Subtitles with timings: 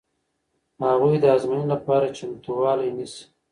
[0.89, 3.23] هغوی د ازموینې لپاره چمتووالی نیسي.